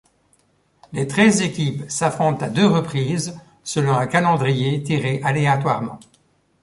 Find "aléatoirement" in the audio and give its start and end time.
5.23-5.99